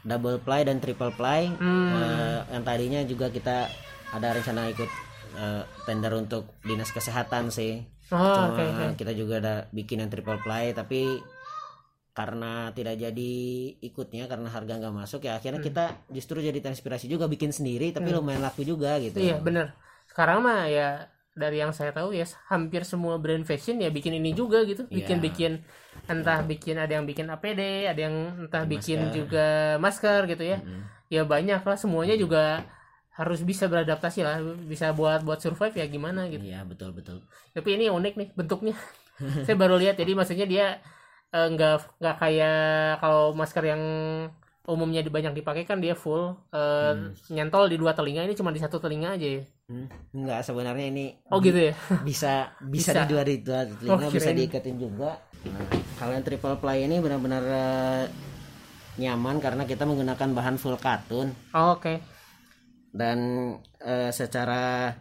double 0.02 0.38
ply 0.38 0.64
dan 0.64 0.78
triple 0.78 1.10
ply 1.12 1.50
Hmm. 1.54 1.90
Eh, 1.94 2.40
yang 2.52 2.64
tadinya 2.64 3.02
juga 3.04 3.30
kita 3.30 3.70
ada 4.10 4.28
rencana 4.32 4.70
ikut 4.70 4.90
eh, 5.34 5.64
tender 5.84 6.14
untuk 6.14 6.58
dinas 6.62 6.90
kesehatan 6.90 7.50
sih 7.50 7.82
oh 8.10 8.18
Cuma 8.18 8.50
oke 8.52 8.64
oke. 8.64 8.86
kita 8.98 9.14
juga 9.14 9.38
ada 9.40 9.56
bikin 9.70 10.02
yang 10.02 10.10
triple 10.10 10.38
ply 10.40 10.74
tapi 10.74 11.18
karena 12.14 12.70
tidak 12.72 12.96
jadi 12.96 13.32
ikutnya 13.82 14.30
karena 14.30 14.46
harga 14.46 14.74
nggak 14.78 14.94
masuk 14.94 15.26
ya 15.26 15.38
akhirnya 15.38 15.60
Hmm. 15.60 15.68
kita 15.70 15.84
justru 16.14 16.38
jadi 16.40 16.60
terinspirasi 16.62 17.10
juga 17.10 17.26
bikin 17.26 17.50
sendiri 17.50 17.90
tapi 17.90 18.14
lumayan 18.14 18.46
laku 18.46 18.62
juga 18.62 19.02
gitu 19.02 19.18
Iya 19.18 19.42
benar. 19.42 19.74
Sekarang 20.06 20.46
mah 20.46 20.70
ya 20.70 21.10
dari 21.34 21.58
yang 21.58 21.74
saya 21.74 21.90
tahu 21.90 22.14
ya 22.14 22.30
hampir 22.54 22.86
semua 22.86 23.18
brand 23.18 23.42
fashion 23.42 23.82
ya 23.82 23.90
bikin 23.90 24.14
ini 24.14 24.38
juga 24.38 24.62
gitu. 24.70 24.86
Iya. 24.86 25.02
Bikin-bikin 25.02 25.66
entah 26.06 26.46
bikin 26.46 26.78
ada 26.78 26.94
yang 26.94 27.06
bikin 27.10 27.26
APD, 27.26 27.90
ada 27.90 27.98
yang 27.98 28.16
entah 28.46 28.64
bikin 28.70 29.10
Masker. 29.10 29.14
juga 29.18 29.48
masker 29.82 30.22
gitu 30.30 30.44
ya. 30.46 30.58
Mm. 30.62 30.82
Ya 31.10 31.22
banyak 31.26 31.62
lah 31.66 31.78
semuanya 31.78 32.14
juga 32.14 32.62
harus 33.14 33.42
bisa 33.42 33.66
beradaptasi 33.70 34.22
lah, 34.22 34.42
bisa 34.66 34.90
buat 34.94 35.22
buat 35.22 35.38
survive 35.42 35.74
ya 35.78 35.86
gimana 35.86 36.26
gitu. 36.30 36.42
iya 36.46 36.62
betul 36.66 36.94
betul 36.94 37.22
Tapi 37.54 37.70
ini 37.78 37.90
unik 37.90 38.14
nih 38.18 38.30
bentuknya. 38.38 38.74
saya 39.46 39.54
baru 39.58 39.78
lihat 39.78 39.98
jadi 39.98 40.14
maksudnya 40.14 40.46
dia 40.46 40.66
eh, 41.34 41.48
nggak 41.54 41.74
nggak 42.00 42.16
kayak 42.22 42.58
kalau 43.02 43.34
masker 43.34 43.64
yang 43.72 43.84
umumnya 44.64 45.04
banyak 45.04 45.34
dipakai 45.44 45.64
kan 45.68 45.84
dia 45.84 45.92
full 45.98 46.24
eh, 46.56 46.94
nyantol 47.36 47.68
di 47.68 47.76
dua 47.76 47.92
telinga 47.98 48.24
ini 48.24 48.34
cuma 48.40 48.52
di 48.56 48.62
satu 48.64 48.78
telinga 48.80 49.10
aja 49.20 49.28
ya. 49.40 49.44
Hmm, 49.68 49.88
nggak 50.12 50.40
sebenarnya 50.44 50.86
ini 50.92 51.06
Oh 51.32 51.40
gitu 51.40 51.72
ya. 51.72 51.74
bisa 52.08 52.52
bisa, 52.60 52.92
Bisa. 52.92 53.00
di 53.00 53.04
dua 53.12 53.22
di 53.24 53.36
dua 53.40 53.60
telinga 53.68 54.08
Oh, 54.08 54.12
bisa 54.12 54.30
kirain. 54.32 54.38
diiketin 54.40 54.78
juga 54.80 55.12
nah, 55.44 55.66
kalau 56.00 56.12
yang 56.16 56.24
triple 56.24 56.56
ply 56.64 56.78
ini 56.88 56.96
benar-benar 57.04 57.44
eh, 57.44 58.04
nyaman 59.04 59.42
karena 59.42 59.64
kita 59.66 59.84
menggunakan 59.90 60.30
bahan 60.38 60.56
full 60.62 60.78
katun 60.78 61.34
Oh, 61.56 61.76
Oke. 61.76 62.00
dan 62.94 63.18
eh, 63.82 64.12
secara 64.14 64.94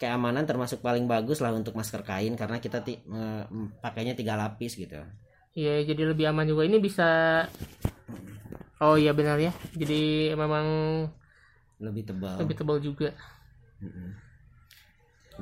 keamanan 0.00 0.44
termasuk 0.48 0.80
paling 0.80 1.04
bagus 1.04 1.38
lah 1.44 1.52
untuk 1.52 1.76
masker 1.76 2.00
kain 2.00 2.32
karena 2.40 2.56
kita 2.64 2.80
ti- 2.86 3.00
eh, 3.04 3.42
pakainya 3.84 4.14
tiga 4.16 4.34
lapis 4.40 4.72
gitu 4.76 4.96
Iya, 5.58 5.70
jadi 5.88 6.02
lebih 6.10 6.24
aman 6.30 6.46
juga. 6.50 6.62
Ini 6.68 6.78
bisa 6.86 7.04
Oh 8.80 8.96
iya 8.96 9.12
benar 9.18 9.36
ya. 9.36 9.52
Jadi 9.76 10.32
memang 10.32 10.66
lebih 11.80 12.04
tebal 12.06 12.40
lebih 12.40 12.56
tebal 12.56 12.78
juga. 12.80 13.08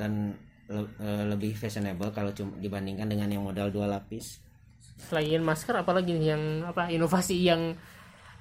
Dan 0.01 0.13
le- 0.69 0.93
eh, 1.03 1.25
lebih 1.33 1.53
fashionable 1.57 2.11
kalau 2.17 2.33
cuma 2.33 2.53
dibandingkan 2.65 3.09
dengan 3.13 3.29
yang 3.35 3.43
modal 3.45 3.69
dua 3.73 3.87
lapis 3.89 4.41
Selain 5.09 5.43
masker 5.43 5.75
apalagi 5.83 6.13
yang 6.19 6.43
apa 6.67 6.91
inovasi 6.91 7.37
yang 7.49 7.75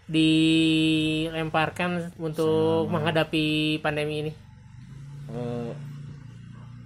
dilemparkan 0.07 1.91
untuk 2.19 2.87
menghadapi 2.93 3.79
pandemi 3.83 4.15
ini? 4.27 4.31
Eh, 5.29 5.71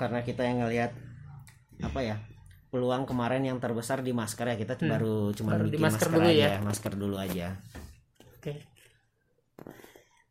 karena 0.01 0.19
kita 0.25 0.41
yang 0.43 0.57
ngelihat 0.65 0.91
apa 1.81 1.99
ya 2.01 2.15
peluang 2.71 3.03
kemarin 3.03 3.43
yang 3.43 3.59
terbesar 3.59 3.99
di 3.99 4.15
masker 4.15 4.47
ya 4.47 4.55
kita 4.55 4.79
baru 4.79 5.35
cuma 5.35 5.53
Hmm. 5.53 5.55
Baru 5.59 5.65
di 5.67 5.75
bikin 5.75 5.83
masker 5.83 6.07
masker, 6.07 6.15
dulu 6.15 6.27
aja 6.31 6.47
ya. 6.47 6.59
masker 6.63 6.93
dulu 6.95 7.15
aja 7.19 7.47
Oke. 8.31 8.53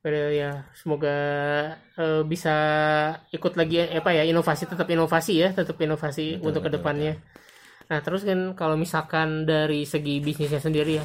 Pada 0.00 0.32
ya 0.32 0.64
semoga 0.72 1.16
eh, 1.94 2.22
bisa 2.24 2.54
ikut 3.30 3.52
lagi 3.54 3.84
eh, 3.84 4.00
apa 4.00 4.16
ya 4.16 4.24
inovasi 4.24 4.64
tetap 4.64 4.88
inovasi 4.88 5.44
ya 5.44 5.48
tetap 5.52 5.76
inovasi 5.76 6.40
Betul, 6.40 6.48
untuk 6.48 6.62
betul, 6.64 6.72
ke 6.72 6.76
depannya. 6.80 7.12
Nah 7.92 8.00
terus 8.00 8.24
kan 8.24 8.56
kalau 8.56 8.80
misalkan 8.80 9.44
dari 9.44 9.84
segi 9.84 10.24
bisnisnya 10.24 10.56
sendiri 10.56 10.96
ya, 10.96 11.04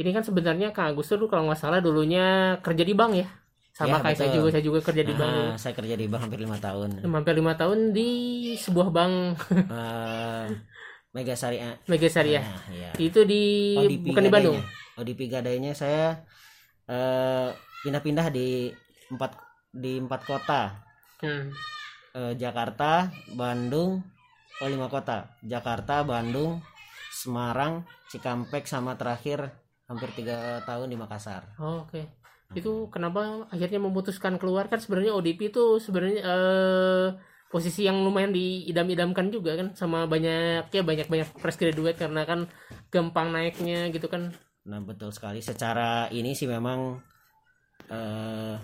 ini 0.00 0.10
kan 0.16 0.24
sebenarnya 0.24 0.72
Kang 0.72 0.96
Agus 0.96 1.12
tuh 1.12 1.28
kalau 1.28 1.44
nggak 1.44 1.60
salah 1.60 1.84
dulunya 1.84 2.56
kerja 2.64 2.80
di 2.80 2.94
bank 2.96 3.12
ya, 3.20 3.28
sama 3.72 3.98
Ya, 3.98 4.04
kayak 4.04 4.16
saya 4.20 4.30
juga 4.36 4.48
saya 4.52 4.64
juga 4.64 4.78
kerja 4.84 5.02
di 5.02 5.14
bank. 5.16 5.56
Saya 5.56 5.72
kerja 5.72 5.94
di 5.96 6.06
bank 6.06 6.20
hampir 6.28 6.40
lima 6.44 6.60
tahun 6.60 7.00
Hampir 7.00 7.34
lima 7.40 7.52
tahun 7.56 7.78
di 7.96 8.10
sebuah 8.54 8.88
bank 8.92 9.14
Eh, 9.52 10.46
Mega 11.12 11.34
Syariah 11.36 11.76
Mega 11.88 12.08
Syariah. 12.08 12.44
Nah, 12.44 12.62
ya. 12.72 12.90
Itu 13.00 13.24
di 13.24 13.76
ODP 13.76 14.04
bukan 14.12 14.22
di 14.24 14.32
Bandung. 14.32 14.56
gadainya. 14.60 15.00
ODP 15.00 15.20
gadainya 15.28 15.72
saya 15.72 16.20
eh, 16.86 17.48
pindah-pindah 17.82 18.28
di 18.28 18.68
empat 19.08 19.32
di 19.72 19.96
empat 19.98 20.20
kota 20.24 20.62
Hmm. 21.22 21.54
Eh, 22.12 22.34
Jakarta, 22.34 23.08
Bandung, 23.32 24.02
oh 24.58 24.68
lima 24.68 24.90
kota, 24.90 25.38
Jakarta, 25.40 26.02
Bandung, 26.02 26.58
Semarang, 27.14 27.86
Cikampek, 28.10 28.66
sama 28.66 28.98
terakhir 28.98 29.54
hampir 29.86 30.10
tiga 30.12 30.60
tahun 30.66 30.90
di 30.90 30.98
Makassar. 30.98 31.54
Oh, 31.56 31.86
Oke. 31.86 32.04
Itu 32.52 32.92
kenapa 32.92 33.48
akhirnya 33.48 33.80
memutuskan 33.80 34.36
keluar 34.36 34.68
kan 34.68 34.78
sebenarnya 34.78 35.12
ODP 35.16 35.52
itu 35.52 35.80
sebenarnya 35.80 36.20
eh, 36.22 37.08
posisi 37.52 37.84
yang 37.84 38.00
lumayan 38.00 38.32
diidam-idamkan 38.32 39.28
juga 39.28 39.56
kan 39.60 39.76
sama 39.76 40.08
banyak 40.08 40.72
ya 40.72 40.82
banyak-banyak 40.84 41.28
fresh 41.36 41.60
graduate 41.60 42.00
karena 42.00 42.24
kan 42.24 42.48
gampang 42.88 43.28
naiknya 43.32 43.92
gitu 43.92 44.08
kan. 44.08 44.32
Nah 44.64 44.80
betul 44.80 45.12
sekali. 45.12 45.44
Secara 45.44 46.08
ini 46.12 46.32
sih 46.32 46.48
memang 46.48 47.00
eh, 47.92 48.56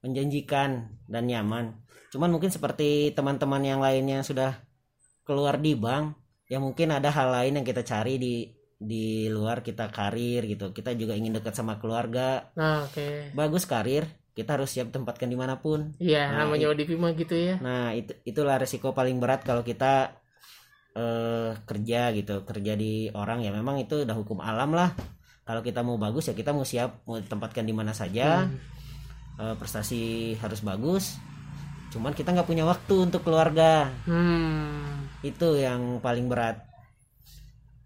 menjanjikan 0.00 1.00
dan 1.04 1.24
nyaman. 1.28 1.76
Cuman 2.10 2.32
mungkin 2.32 2.50
seperti 2.50 3.12
teman-teman 3.14 3.62
yang 3.62 3.80
lainnya 3.84 4.24
sudah 4.24 4.58
keluar 5.22 5.60
di 5.62 5.78
bank, 5.78 6.16
ya 6.50 6.58
mungkin 6.58 6.90
ada 6.90 7.12
hal 7.12 7.30
lain 7.30 7.62
yang 7.62 7.66
kita 7.66 7.86
cari 7.86 8.18
di 8.18 8.50
di 8.80 9.28
luar 9.28 9.60
kita 9.60 9.92
karir 9.92 10.48
gitu. 10.48 10.72
Kita 10.72 10.96
juga 10.96 11.12
ingin 11.12 11.36
dekat 11.36 11.52
sama 11.52 11.76
keluarga. 11.76 12.48
Nah, 12.56 12.88
oke. 12.88 13.36
Bagus 13.36 13.68
karir, 13.68 14.08
kita 14.32 14.56
harus 14.56 14.72
siap 14.72 14.88
tempatkan 14.88 15.28
di 15.28 15.36
mana 15.36 15.60
pun. 15.60 15.92
Iya, 16.00 16.32
Nah, 16.32 16.48
namanya 16.48 16.72
ODP 16.72 16.96
mah 16.96 17.12
gitu 17.12 17.36
ya. 17.36 17.60
Nah, 17.60 17.92
itu 17.92 18.16
itulah 18.24 18.56
resiko 18.56 18.96
paling 18.96 19.20
berat 19.20 19.44
kalau 19.44 19.60
kita 19.60 20.16
eh 20.90 21.54
kerja 21.68 22.10
gitu, 22.16 22.42
kerja 22.42 22.74
di 22.74 23.06
orang 23.14 23.46
ya 23.46 23.54
memang 23.54 23.78
itu 23.78 24.02
udah 24.02 24.16
hukum 24.16 24.40
alam 24.40 24.74
lah. 24.74 24.90
Kalau 25.44 25.60
kita 25.60 25.84
mau 25.84 26.00
bagus 26.00 26.30
ya 26.30 26.34
kita 26.34 26.50
mau 26.50 26.64
siap 26.66 27.04
mau 27.04 27.20
ditempatkan 27.20 27.62
di 27.68 27.74
mana 27.76 27.92
saja. 27.92 28.48
Hmm. 28.48 28.58
Eh, 29.38 29.54
prestasi 29.60 30.34
harus 30.40 30.64
bagus. 30.64 31.20
Cuman 31.90 32.14
kita 32.14 32.30
nggak 32.30 32.48
punya 32.48 32.64
waktu 32.64 32.94
untuk 32.96 33.26
keluarga. 33.26 33.90
Hmm. 34.06 35.10
Itu 35.20 35.58
yang 35.58 35.98
paling 36.00 36.30
berat. 36.30 36.69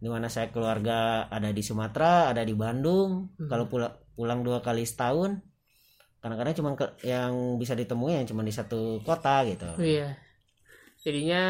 Di 0.04 0.08
mana 0.12 0.28
saya 0.28 0.52
keluarga 0.52 1.24
ada 1.32 1.48
di 1.48 1.62
Sumatera, 1.64 2.28
ada 2.28 2.44
di 2.44 2.52
Bandung. 2.52 3.32
Hmm. 3.40 3.48
Kalau 3.48 3.64
pulang 3.72 3.94
pulang 4.12 4.40
dua 4.44 4.60
kali 4.60 4.84
setahun, 4.84 5.40
kadang-kadang 6.20 6.54
cuma 6.60 6.70
ke- 6.76 6.94
yang 7.08 7.56
bisa 7.56 7.72
ditemui 7.72 8.12
yang 8.20 8.28
cuma 8.28 8.44
di 8.44 8.52
satu 8.52 9.00
kota 9.08 9.48
gitu. 9.48 9.64
Iya. 9.80 10.08
Jadinya 11.04 11.42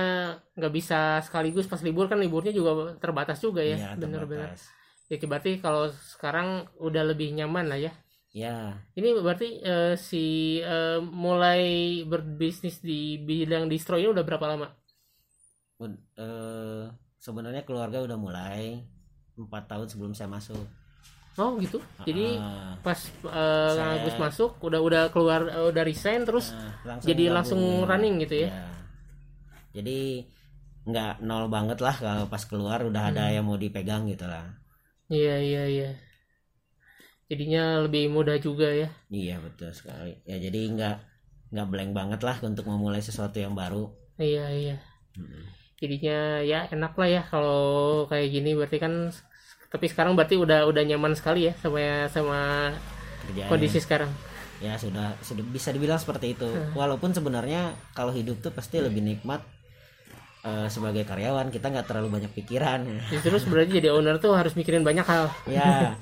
nggak 0.58 0.72
bisa 0.74 0.98
sekaligus 1.26 1.66
pas 1.70 1.82
libur 1.82 2.06
kan 2.10 2.18
liburnya 2.18 2.54
juga 2.54 2.94
terbatas 3.02 3.38
juga 3.42 3.62
ya. 3.62 3.78
Iya, 3.78 3.88
Bener-bener. 3.98 4.54
terbatas. 4.54 4.70
Ya 5.10 5.16
berarti 5.30 5.50
kalau 5.60 5.90
sekarang 6.14 6.48
udah 6.80 7.02
lebih 7.10 7.34
nyaman 7.36 7.66
lah 7.70 7.78
ya. 7.78 7.92
Ya, 8.34 8.74
Ini 8.98 9.14
berarti 9.22 9.62
eh, 9.62 9.94
si 9.94 10.58
eh, 10.58 10.98
mulai 10.98 11.62
berbisnis 12.02 12.82
di 12.82 13.14
bidang 13.22 13.70
distro 13.70 13.94
ini 13.94 14.10
udah 14.10 14.26
berapa 14.26 14.46
lama? 14.50 14.74
eh, 16.18 16.84
sebenarnya 17.24 17.64
keluarga 17.64 18.04
udah 18.04 18.18
mulai 18.20 18.84
empat 19.34 19.64
tahun 19.64 19.88
sebelum 19.88 20.12
saya 20.12 20.28
masuk. 20.28 20.60
Oh 21.34 21.56
gitu. 21.58 21.80
Jadi 22.04 22.36
Ah, 22.36 22.76
pas 22.78 22.94
Kang 23.18 23.74
Saya- 23.74 23.98
Agus 23.98 24.14
masuk 24.14 24.60
udah 24.60 24.78
udah 24.78 25.02
keluar 25.08 25.48
eh, 25.48 25.66
udah 25.66 25.82
resign 25.82 26.22
terus 26.22 26.52
nah, 26.52 26.70
langsung 26.86 27.08
jadi 27.08 27.24
gabung. 27.24 27.34
langsung 27.34 27.60
running 27.82 28.14
gitu 28.22 28.44
ya? 28.44 28.48
Ya. 28.52 28.66
Jadi 29.74 30.28
nggak 30.84 31.24
nol 31.24 31.48
banget 31.48 31.80
lah 31.80 31.96
kalau 31.96 32.28
pas 32.28 32.44
keluar 32.44 32.84
udah 32.84 33.08
ada 33.08 33.26
Hmm. 33.26 33.34
yang 33.34 33.44
mau 33.48 33.56
dipegang 33.56 34.04
gitu 34.06 34.28
lah. 34.28 34.46
Iya 35.08 35.34
iya 35.40 35.62
iya. 35.66 35.90
Jadinya 37.24 37.82
lebih 37.82 38.12
mudah 38.12 38.36
juga 38.36 38.68
ya. 38.68 38.88
Iya 39.08 39.40
betul 39.40 39.72
sekali. 39.72 40.14
Ya 40.22 40.36
jadi 40.38 40.60
nggak 40.70 40.96
nggak 41.50 41.66
blank 41.66 41.90
banget 41.90 42.20
lah 42.20 42.36
untuk 42.44 42.68
memulai 42.68 43.00
sesuatu 43.00 43.40
yang 43.40 43.56
baru. 43.56 43.90
Iya 44.14 44.44
iya. 44.52 44.76
Mm. 45.16 45.63
Jadinya 45.78 46.40
ya 46.40 46.70
enak 46.70 46.92
lah 46.94 47.08
ya 47.08 47.22
kalau 47.26 48.04
kayak 48.06 48.28
gini 48.30 48.54
berarti 48.54 48.78
kan 48.78 49.10
tapi 49.74 49.90
sekarang 49.90 50.14
berarti 50.14 50.38
udah 50.38 50.70
udah 50.70 50.82
nyaman 50.86 51.18
sekali 51.18 51.50
ya 51.50 51.52
sama 51.58 52.06
sama 52.06 52.38
Kerjaannya. 53.26 53.50
kondisi 53.50 53.78
sekarang. 53.82 54.10
Ya 54.62 54.78
sudah 54.78 55.18
sudah 55.18 55.42
bisa 55.50 55.74
dibilang 55.74 55.98
seperti 55.98 56.38
itu. 56.38 56.46
Hmm. 56.46 56.78
Walaupun 56.78 57.10
sebenarnya 57.10 57.74
kalau 57.90 58.14
hidup 58.14 58.38
tuh 58.38 58.54
pasti 58.54 58.78
lebih 58.78 59.02
nikmat 59.02 59.42
eh, 60.46 60.70
sebagai 60.70 61.02
karyawan 61.02 61.50
kita 61.50 61.74
nggak 61.74 61.90
terlalu 61.90 62.22
banyak 62.22 62.32
pikiran. 62.38 62.86
Justru 63.10 63.34
sebenarnya 63.42 63.82
jadi 63.82 63.88
owner 63.90 64.22
tuh 64.22 64.38
harus 64.38 64.54
mikirin 64.54 64.86
banyak 64.86 65.02
hal. 65.02 65.26
ya 65.50 65.98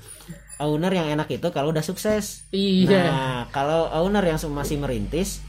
owner 0.60 0.92
yang 0.92 1.08
enak 1.08 1.32
itu 1.32 1.48
kalau 1.48 1.72
udah 1.72 1.82
sukses. 1.82 2.44
Iya. 2.52 3.08
Nah 3.08 3.40
kalau 3.50 3.88
owner 4.04 4.22
yang 4.22 4.36
masih 4.52 4.76
merintis 4.76 5.40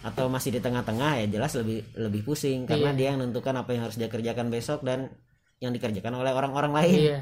atau 0.00 0.32
masih 0.32 0.56
di 0.56 0.60
tengah-tengah 0.64 1.20
ya 1.20 1.26
jelas 1.28 1.52
lebih 1.60 1.84
lebih 1.96 2.24
pusing 2.24 2.64
karena 2.64 2.92
Iya. 2.92 2.96
dia 2.96 3.06
yang 3.12 3.18
menentukan 3.20 3.54
apa 3.60 3.70
yang 3.76 3.82
harus 3.84 4.00
dia 4.00 4.08
kerjakan 4.08 4.48
besok 4.48 4.80
dan 4.80 5.12
yang 5.60 5.76
dikerjakan 5.76 6.16
oleh 6.16 6.32
orang-orang 6.32 6.72
lain. 6.72 6.96
Iya. 6.96 7.18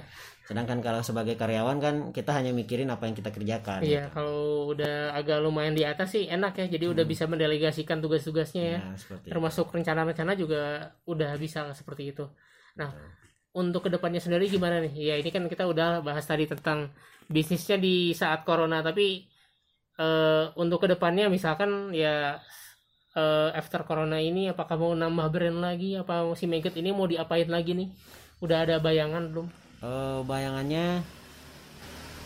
Sedangkan 0.47 0.80
kalau 0.80 1.04
sebagai 1.04 1.37
karyawan 1.37 1.76
kan 1.76 1.94
kita 2.14 2.32
hanya 2.32 2.54
mikirin 2.56 2.88
apa 2.88 3.04
yang 3.04 3.12
kita 3.12 3.28
kerjakan. 3.35 3.85
Iya, 3.85 4.08
kalau 4.14 4.73
udah 4.73 5.12
agak 5.12 5.44
lumayan 5.44 5.76
di 5.76 5.85
atas 5.85 6.16
sih 6.16 6.25
enak 6.25 6.56
ya. 6.56 6.66
Jadi 6.73 6.88
udah 6.88 7.04
bisa 7.04 7.28
mendelegasikan 7.28 8.00
tugas-tugasnya 8.00 8.62
ya. 8.64 8.78
Seperti 8.97 9.28
itu. 9.28 9.32
Termasuk 9.35 9.68
rencana-rencana 9.75 10.32
juga 10.38 10.94
udah 11.04 11.37
bisa 11.37 11.68
seperti 11.76 12.16
itu. 12.16 12.25
Nah, 12.80 12.94
untuk 13.58 13.85
ke 13.85 13.90
depannya 13.92 14.25
sendiri 14.25 14.49
gimana 14.49 14.80
nih? 14.80 14.94
Ya 14.97 15.14
ini 15.20 15.28
kan 15.28 15.44
kita 15.50 15.68
udah 15.68 16.00
bahas 16.00 16.25
tadi 16.25 16.49
tentang 16.49 16.94
bisnisnya 17.28 17.76
di 17.76 18.16
saat 18.16 18.47
corona, 18.49 18.80
tapi 18.80 19.28
eh, 19.99 20.44
untuk 20.56 20.80
ke 20.80 20.88
depannya 20.88 21.28
misalkan 21.28 21.92
ya 21.92 22.40
eh, 23.18 23.50
after 23.58 23.82
corona 23.82 24.22
ini 24.22 24.46
apakah 24.46 24.78
mau 24.78 24.94
nambah 24.94 25.28
brand 25.34 25.58
lagi? 25.58 25.98
Apa 25.98 26.22
si 26.38 26.46
Megat 26.46 26.78
ini 26.78 26.94
mau 26.94 27.10
diapain 27.10 27.50
lagi 27.50 27.75
nih? 27.75 27.88
Udah 28.38 28.62
ada 28.62 28.78
bayangan 28.78 29.26
belum? 29.34 29.46
Eh, 29.82 30.20
bayangannya 30.22 31.02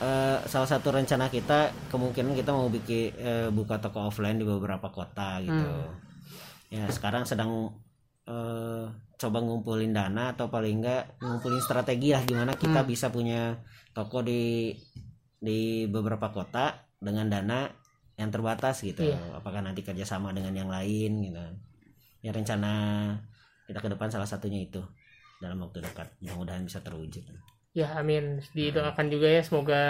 eh, 0.02 0.38
salah 0.44 0.68
satu 0.68 0.92
rencana 0.92 1.32
kita 1.32 1.72
kemungkinan 1.88 2.36
kita 2.36 2.50
mau 2.52 2.68
bikin 2.68 3.16
eh, 3.16 3.48
buka 3.48 3.80
toko 3.80 4.12
offline 4.12 4.36
di 4.36 4.44
beberapa 4.44 4.92
kota 4.92 5.40
gitu. 5.40 5.72
Hmm. 5.72 5.92
Ya 6.68 6.84
sekarang 6.88 7.24
sedang 7.24 7.72
eh, 8.28 8.84
coba 9.18 9.38
ngumpulin 9.38 9.94
dana 9.94 10.34
atau 10.34 10.50
paling 10.50 10.82
enggak 10.82 11.14
ngumpulin 11.22 11.62
strategi 11.62 12.10
lah 12.10 12.22
gimana 12.26 12.52
kita 12.58 12.82
Hmm. 12.82 12.90
bisa 12.90 13.06
punya 13.08 13.54
toko 13.94 14.18
di 14.20 14.74
di 15.38 15.86
beberapa 15.86 16.30
kota 16.30 16.74
dengan 17.02 17.26
dana 17.26 17.66
yang 18.16 18.28
terbatas 18.28 18.84
gitu. 18.84 19.02
Iya. 19.02 19.18
Apakah 19.36 19.64
nanti 19.64 19.80
kerjasama 19.80 20.30
dengan 20.36 20.52
yang 20.52 20.70
lain 20.70 21.24
gitu. 21.24 21.40
Ya 22.22 22.30
rencana 22.30 22.72
kita 23.66 23.78
ke 23.80 23.88
depan 23.90 24.08
salah 24.12 24.28
satunya 24.28 24.62
itu 24.62 24.82
dalam 25.42 25.58
waktu 25.64 25.82
dekat 25.82 26.12
mudah-mudahan 26.22 26.62
bisa 26.62 26.78
terwujud. 26.84 27.24
Ya 27.72 27.88
amin 27.96 28.38
didoakan 28.52 29.06
juga 29.08 29.26
ya 29.32 29.42
semoga 29.42 29.82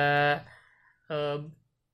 eh, 1.11 1.39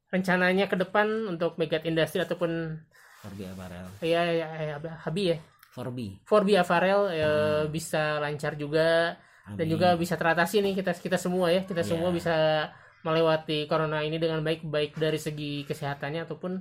rencananya 0.09 0.69
ke 0.69 0.77
depan 0.77 1.07
untuk 1.29 1.57
Megat 1.57 1.85
Industri 1.85 2.23
ataupun 2.25 2.77
Forbi 3.19 3.45
Apparel 3.45 3.89
Iya, 3.99 4.23
iya, 4.31 4.49
iya, 4.63 4.77
Habi 5.03 5.35
ya. 5.35 5.39
Forbi 5.75 6.23
Forbi 6.23 6.55
Apparel 6.55 7.01
eh, 7.13 7.63
bisa 7.69 8.21
lancar 8.23 8.55
juga 8.55 9.17
dan 9.49 9.65
Amin. 9.65 9.75
juga 9.75 9.97
bisa 9.97 10.15
teratasi 10.15 10.61
nih 10.61 10.77
kita 10.77 10.93
kita 10.93 11.17
semua 11.17 11.49
ya. 11.49 11.65
Kita 11.65 11.81
Iya. 11.83 11.89
semua 11.89 12.13
bisa 12.13 12.69
melewati 13.01 13.65
corona 13.65 14.01
ini 14.01 14.17
dengan 14.17 14.41
baik 14.41 14.65
baik 14.65 14.97
dari 14.97 15.17
segi 15.17 15.63
kesehatannya 15.65 16.25
ataupun 16.25 16.53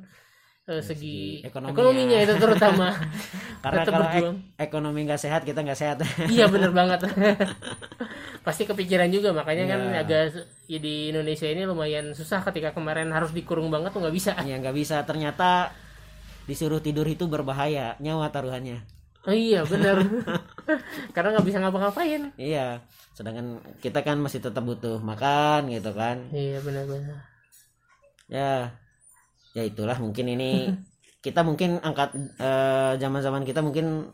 eh, 0.66 0.82
segi 0.82 1.40
segi 1.40 1.46
ekonominya. 1.46 1.74
ekonominya 1.74 2.18
itu 2.20 2.34
terutama. 2.38 2.88
karena 3.66 3.82
Tetap 3.82 3.92
kalau 3.92 4.06
berjuang. 4.08 4.36
ek- 4.54 4.64
ekonomi 4.64 5.00
nggak 5.04 5.22
sehat 5.22 5.42
kita 5.44 5.60
nggak 5.62 5.80
sehat 5.80 5.98
iya 6.34 6.46
bener 6.46 6.72
banget. 6.72 7.00
Pasti 8.46 8.64
kepikiran 8.64 9.10
juga 9.10 9.32
makanya 9.32 9.66
kan 9.68 9.82
Iya. 9.88 10.00
agak 10.02 10.24
ya 10.66 10.80
di 10.80 11.12
Indonesia 11.12 11.46
ini 11.46 11.64
lumayan 11.64 12.12
susah 12.12 12.44
ketika 12.44 12.72
kemarin 12.72 13.12
harus 13.12 13.32
dikurung 13.32 13.68
banget 13.68 13.92
tuh 13.92 14.00
nggak 14.00 14.16
bisa. 14.16 14.32
ya 14.42 14.56
nggak 14.56 14.76
bisa 14.76 15.04
ternyata 15.04 15.72
disuruh 16.46 16.80
tidur 16.80 17.04
itu 17.04 17.28
berbahaya 17.28 18.00
nyawa 18.00 18.30
taruhannya 18.30 18.80
Oh 19.24 19.36
iya 19.36 19.64
bener. 19.64 20.00
Karena 21.16 21.30
nggak 21.34 21.46
bisa 21.48 21.58
ngapa-ngapain. 21.62 22.22
iya 22.38 22.82
sedangkan 23.18 23.58
kita 23.82 24.06
kan 24.06 24.18
masih 24.22 24.40
tetap 24.40 24.62
butuh 24.62 25.02
makan 25.02 25.74
gitu 25.74 25.90
kan 25.92 26.30
Iya 26.30 26.62
benar-benar. 26.62 27.18
ya 28.30 28.70
ya 29.56 29.64
itulah 29.66 29.98
mungkin 29.98 30.28
ini 30.38 30.70
kita 31.26 31.42
mungkin 31.42 31.82
angkat 31.82 32.14
eh, 32.38 32.94
zaman-zaman 33.02 33.42
kita 33.42 33.66
mungkin 33.66 34.14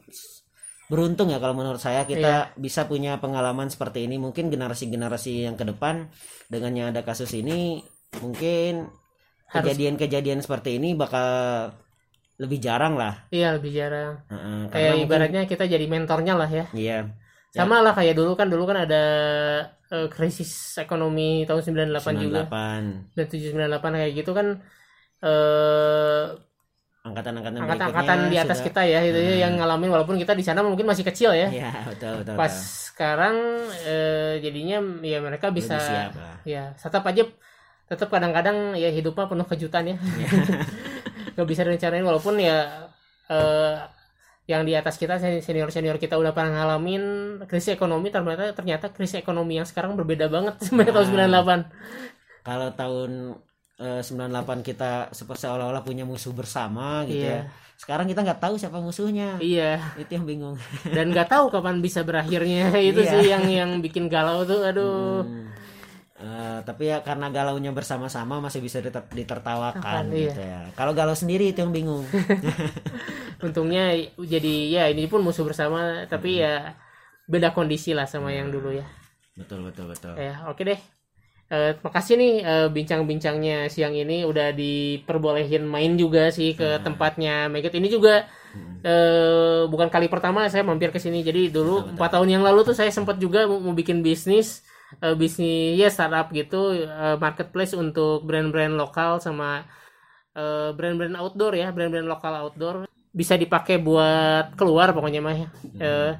beruntung 0.87 1.31
ya 1.31 1.39
kalau 1.41 1.55
menurut 1.57 1.79
saya 1.81 2.05
kita 2.05 2.53
bisa 2.55 2.85
punya 2.85 3.17
pengalaman 3.17 3.67
seperti 3.71 4.05
ini 4.05 4.19
mungkin 4.19 4.51
generasi-generasi 4.53 5.47
yang 5.49 5.55
ke 5.57 5.65
depan 5.65 6.07
dengannya 6.51 6.93
ada 6.93 7.01
kasus 7.01 7.33
ini 7.33 7.81
mungkin 8.21 8.87
kejadian-kejadian 9.49 10.41
seperti 10.41 10.77
ini 10.77 10.93
bakal 10.93 11.25
lebih 12.43 12.59
jarang 12.59 12.93
lah 12.93 13.23
Iya 13.29 13.55
lebih 13.55 13.71
jarang. 13.71 14.19
Heeh, 14.27 14.59
karena 14.61 14.69
Kayak 14.69 14.91
mungkin- 14.91 15.07
ibaratnya 15.07 15.41
kita 15.45 15.63
jadi 15.65 15.85
mentornya 15.85 16.33
lah 16.35 16.49
ya. 16.49 16.65
iya 16.73 17.07
Sama 17.49 17.79
lah 17.79 17.93
kayak 17.93 18.13
dulu 18.13 18.33
kan 18.33 18.47
dulu 18.47 18.65
kan 18.65 18.81
ada 18.81 19.03
eh, 19.87 20.07
krisis 20.07 20.51
ekonomi 20.75 21.45
tahun 21.45 21.61
98 21.61 22.17
juga 22.19 22.43
98 22.45 23.13
dan 23.13 23.25
798 23.29 23.93
kayak 23.95 24.11
gitu 24.15 24.31
kan 24.31 24.47
eh 25.21 26.25
angkatan-angkatan 27.03 27.59
angkatan-angkatan 27.59 28.17
di 28.27 28.37
atas 28.37 28.57
sudah- 28.57 28.67
kita 28.69 28.81
ya 28.85 28.99
itu 29.03 29.19
ya 29.19 29.35
yang 29.41 29.53
ngalamin 29.55 29.91
walaupun 29.91 30.15
kita 30.15 30.31
di 30.31 30.41
sana 30.41 30.63
mungkin 30.63 30.83
masih 30.83 31.03
kecil 31.03 31.31
ya. 31.31 31.47
iya 31.47 31.71
betul 31.85 32.15
betul, 32.17 32.33
Pas 32.33 32.47
betul. 32.49 32.63
sekarang 32.89 33.35
eh, 33.83 34.33
jadinya 34.39 34.77
ya 35.01 35.19
mereka 35.19 35.47
bisa 35.49 35.75
Lebih 35.75 35.83
siap 35.85 36.11
lah. 36.15 36.35
ya 36.43 36.63
tetap 36.73 37.03
aja 37.03 37.23
tetap 37.85 38.07
kadang-kadang 38.07 38.57
ya 38.73 38.87
hidupnya 38.89 39.27
penuh 39.27 39.45
kejutan 39.45 39.83
ya 39.85 39.95
Iya. 39.99 40.29
nggak 41.33 41.47
bisa 41.47 41.61
direncanain 41.61 42.01
walaupun 42.01 42.35
ya 42.37 42.87
eh, 43.27 43.75
yang 44.43 44.61
di 44.61 44.73
atas 44.73 44.95
kita 44.95 45.17
senior 45.39 45.69
senior 45.69 45.95
kita 45.95 46.15
udah 46.15 46.31
pernah 46.31 46.61
ngalamin 46.61 47.03
krisis 47.43 47.73
ekonomi 47.73 48.09
ternyata 48.09 48.51
ternyata 48.51 48.91
krisis 48.91 49.17
ekonomi 49.17 49.55
yang 49.55 49.65
sekarang 49.65 49.95
berbeda 49.95 50.27
banget 50.27 50.59
sama 50.65 50.83
tahun 50.83 51.07
98 51.31 52.43
kalau 52.43 52.67
tahun 52.73 53.11
eh, 53.79 54.01
98 54.03 54.61
kita 54.61 54.91
seperti 55.09 55.41
seolah-olah 55.43 55.81
punya 55.81 56.03
musuh 56.03 56.31
bersama 56.31 57.03
gitu 57.05 57.23
Iya. 57.23 57.39
ya. 57.39 57.61
Sekarang 57.73 58.05
kita 58.05 58.23
nggak 58.23 58.39
tahu 58.39 58.55
siapa 58.55 58.79
musuhnya. 58.79 59.35
iya 59.39 59.75
Itu 59.97 60.15
yang 60.15 60.23
bingung. 60.23 60.55
dan 60.87 61.11
nggak 61.11 61.27
tahu 61.27 61.49
kapan 61.49 61.79
bisa 61.79 61.99
berakhirnya 61.99 62.71
itu 62.91 62.99
Iya. 62.99 63.11
sih 63.11 63.23
yang 63.27 63.43
yang 63.43 63.71
bikin 63.79 64.07
galau 64.07 64.43
tuh 64.43 64.59
aduh 64.61 65.23
Hmm. 65.23 65.51
Eh, 66.23 66.59
tapi 66.63 66.87
ya 66.87 67.03
karena 67.03 67.27
galaunya 67.27 67.75
bersama-sama 67.75 68.39
masih 68.39 68.63
bisa 68.63 68.79
diter- 68.79 69.03
ditertawakan 69.11 70.07
Akan, 70.07 70.15
gitu 70.15 70.39
ya. 70.39 70.71
Kalau 70.71 70.95
galau 70.95 71.11
sendiri 71.11 71.51
itu 71.51 71.59
yang 71.59 71.75
bingung. 71.75 72.07
untungnya 73.43 73.91
jadi 74.15 74.55
ya 74.71 74.83
ini 74.87 75.03
pun 75.11 75.19
musuh 75.19 75.43
bersama 75.43 76.07
tapi 76.07 76.39
ya 76.39 76.79
beda 77.27 77.51
kondisi 77.51 77.91
lah 77.91 78.07
sama 78.07 78.31
yang 78.31 78.47
dulu 78.55 78.71
ya. 78.71 78.87
Betul 79.35 79.67
betul 79.67 79.91
betul. 79.91 80.15
ya 80.15 80.47
oke 80.47 80.63
deh. 80.63 80.79
Eh, 81.51 81.75
makasih 81.83 82.15
nih 82.15 82.33
eh, 82.39 82.67
bincang-bincangnya 82.71 83.67
siang 83.67 83.91
ini. 83.91 84.23
Udah 84.23 84.55
diperbolehin 84.55 85.67
main 85.67 85.99
juga 85.99 86.31
sih 86.31 86.55
ke 86.55 86.79
tempatnya 86.87 87.51
Megat. 87.51 87.75
Ini 87.75 87.91
juga 87.91 88.23
eh, 88.79 89.67
bukan 89.67 89.91
kali 89.91 90.07
pertama 90.07 90.47
saya 90.47 90.63
mampir 90.63 90.95
ke 90.95 91.03
sini. 91.03 91.19
Jadi 91.19 91.51
dulu 91.51 91.99
empat 91.99 92.15
tahun 92.15 92.39
yang 92.39 92.43
lalu 92.47 92.63
tuh 92.63 92.75
saya 92.79 92.95
sempat 92.95 93.19
juga 93.19 93.43
mau, 93.43 93.59
mau 93.59 93.75
bikin 93.75 93.99
bisnis 93.99 94.63
eh, 95.01 95.15
bisnis 95.17 95.79
ya 95.79 95.89
startup 95.89 96.29
gitu 96.35 96.75
eh, 96.75 97.17
marketplace 97.17 97.73
untuk 97.73 98.27
brand-brand 98.27 98.75
lokal 98.77 99.17
sama 99.23 99.65
eh, 100.37 100.69
brand-brand 100.77 101.15
outdoor 101.17 101.53
ya 101.57 101.73
brand-brand 101.73 102.07
lokal 102.09 102.33
outdoor. 102.43 102.75
Bisa 103.13 103.37
dipakai 103.37 103.77
buat 103.77 104.57
keluar 104.57 104.89
pokoknya 104.93 105.21
mah 105.21 105.35
ya. 105.37 105.47
Eh, 105.79 106.11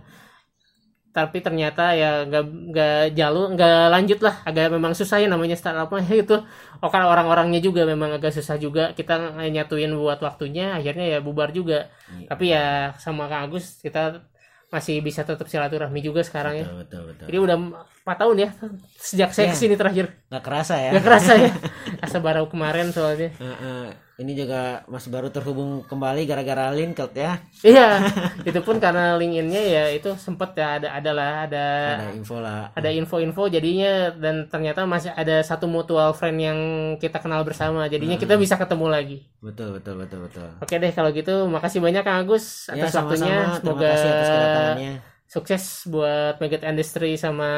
tapi 1.14 1.46
ternyata 1.46 1.94
ya 1.94 2.26
nggak 2.26 2.44
nggak 2.74 3.02
jalur 3.14 3.54
nggak 3.54 3.78
lanjut 3.94 4.20
lah. 4.26 4.36
Agak 4.50 4.74
memang 4.74 4.98
susah 4.98 5.22
ya 5.22 5.30
namanya 5.30 5.54
startup 5.54 5.90
mah 5.94 6.02
itu 6.26 6.42
oh 6.82 6.90
karena 6.90 7.08
orang-orangnya 7.14 7.62
juga 7.62 7.86
memang 7.86 8.18
agak 8.18 8.34
susah 8.34 8.58
juga. 8.58 8.98
Kita 8.98 9.38
nyatuin 9.54 9.94
buat 9.94 10.18
waktunya 10.26 10.74
akhirnya 10.74 11.06
ya 11.14 11.20
bubar 11.22 11.54
juga. 11.54 11.90
Iya. 12.14 12.28
tapi 12.30 12.46
ya 12.54 12.66
sama 12.98 13.30
Kang 13.30 13.50
Agus 13.50 13.78
kita 13.86 14.26
masih 14.74 15.06
bisa 15.06 15.22
tetap 15.22 15.46
silaturahmi 15.46 16.02
juga 16.02 16.26
sekarang 16.26 16.54
ya. 16.58 16.66
Betul 16.66 16.78
betul 16.82 17.02
betul. 17.14 17.26
jadi 17.30 17.38
udah 17.46 17.58
empat 18.04 18.18
tahun 18.20 18.36
ya 18.38 18.50
sejak 18.94 19.32
saya 19.32 19.46
Iya. 19.46 19.52
ke 19.52 19.58
sini 19.58 19.76
terakhir 19.76 20.06
Nggak 20.28 20.44
kerasa 20.44 20.76
ya. 20.76 20.92
nggak 20.92 21.06
kerasa 21.06 21.32
ya 21.38 21.52
asa 22.00 22.18
baru 22.20 22.46
kemarin 22.46 22.88
soalnya 22.90 23.32
Eh, 23.34 23.48
eh, 23.48 23.88
ini 24.16 24.36
juga 24.36 24.84
masih 24.86 25.08
baru 25.08 25.28
terhubung 25.28 25.82
kembali 25.82 26.24
gara-gara 26.24 26.68
Linked 26.70 27.00
ya. 27.14 27.40
iya 27.62 28.04
itu 28.44 28.60
pun 28.60 28.76
karena 28.78 29.16
LinkedIn-nya 29.16 29.62
ya 29.64 29.84
itu 29.90 30.12
sempet 30.16 30.52
ya 30.54 30.78
ada 30.78 30.90
adalah 30.94 31.48
ada 31.48 31.66
Ada 31.98 32.08
info 32.14 32.38
lah. 32.38 32.70
ada 32.72 32.90
info-info 32.90 33.48
jadinya 33.48 33.92
dan 34.12 34.46
ternyata 34.46 34.84
masih 34.84 35.10
ada 35.10 35.40
satu 35.40 35.66
mutual 35.66 36.12
friend 36.12 36.38
yang 36.38 36.60
kita 37.00 37.18
kenal 37.18 37.42
bersama 37.42 37.88
jadinya 37.88 38.16
kita 38.16 38.36
bisa 38.36 38.56
ketemu 38.56 38.86
lagi 38.90 39.18
Betul 39.40 39.74
betul 39.74 39.96
betul 39.98 40.20
betul. 40.22 40.48
oke 40.60 40.74
deh 40.74 40.92
kalau 40.92 41.10
gitu 41.10 41.48
makasih 41.48 41.80
banyak 41.80 42.02
Kang 42.02 42.20
Agus 42.22 42.68
Ya 42.68 42.84
atas 42.84 42.92
sama-sama. 42.92 43.08
waktunya 43.08 43.36
Terima 43.40 43.56
semoga 43.58 43.88
kasih 43.90 44.10
atas 44.10 44.28
kedatangannya. 44.30 44.94
Sukses 45.34 45.90
buat 45.90 46.38
Megat 46.38 46.62
Industry 46.62 47.18
sama 47.18 47.50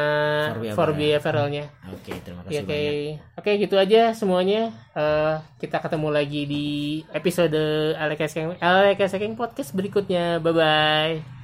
Forbi 0.55 0.71
Forbi 0.71 1.07
Apparel-nya 1.11 1.67
Oke 1.91 2.15
terima 2.23 2.39
kasih 2.47 2.63
oke, 2.63 2.71
banyak. 2.71 3.35
oke 3.35 3.51
gitu 3.59 3.75
aja 3.75 4.01
semuanya. 4.15 4.71
Eh, 4.95 5.35
kita 5.59 5.83
ketemu 5.83 6.07
lagi 6.07 6.41
di 6.47 6.65
episode 7.11 7.59
Alekes 7.99 8.31
Podcast 9.35 9.75
berikutnya. 9.75 10.39
Bye 10.39 10.53
bye. 10.55 11.34